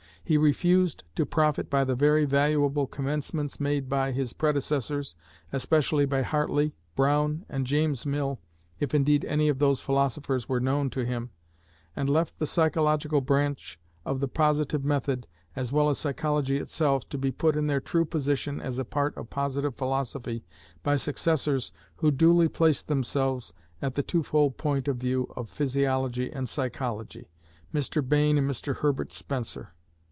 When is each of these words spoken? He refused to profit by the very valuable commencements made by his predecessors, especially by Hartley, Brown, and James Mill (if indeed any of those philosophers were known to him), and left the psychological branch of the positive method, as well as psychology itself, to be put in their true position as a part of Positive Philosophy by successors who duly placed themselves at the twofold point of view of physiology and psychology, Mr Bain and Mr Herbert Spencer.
He 0.23 0.37
refused 0.37 1.03
to 1.15 1.25
profit 1.25 1.69
by 1.69 1.83
the 1.83 1.95
very 1.95 2.23
valuable 2.23 2.87
commencements 2.87 3.59
made 3.59 3.89
by 3.89 4.13
his 4.13 4.31
predecessors, 4.31 5.13
especially 5.51 6.05
by 6.05 6.21
Hartley, 6.21 6.73
Brown, 6.95 7.43
and 7.49 7.67
James 7.67 8.05
Mill 8.05 8.39
(if 8.79 8.93
indeed 8.95 9.25
any 9.25 9.49
of 9.49 9.59
those 9.59 9.81
philosophers 9.81 10.47
were 10.47 10.61
known 10.61 10.89
to 10.91 11.03
him), 11.05 11.31
and 11.97 12.07
left 12.07 12.39
the 12.39 12.45
psychological 12.45 13.19
branch 13.19 13.77
of 14.05 14.21
the 14.21 14.27
positive 14.29 14.85
method, 14.85 15.27
as 15.53 15.73
well 15.73 15.89
as 15.89 15.97
psychology 15.99 16.55
itself, 16.55 17.09
to 17.09 17.17
be 17.17 17.31
put 17.31 17.57
in 17.57 17.67
their 17.67 17.81
true 17.81 18.05
position 18.05 18.61
as 18.61 18.79
a 18.79 18.85
part 18.85 19.17
of 19.17 19.29
Positive 19.29 19.75
Philosophy 19.75 20.45
by 20.81 20.95
successors 20.95 21.73
who 21.97 22.09
duly 22.09 22.47
placed 22.47 22.87
themselves 22.87 23.51
at 23.81 23.95
the 23.95 24.03
twofold 24.03 24.55
point 24.55 24.87
of 24.87 24.95
view 24.95 25.27
of 25.35 25.49
physiology 25.49 26.31
and 26.31 26.47
psychology, 26.47 27.27
Mr 27.73 28.07
Bain 28.07 28.37
and 28.37 28.49
Mr 28.49 28.77
Herbert 28.77 29.11
Spencer. 29.11 29.73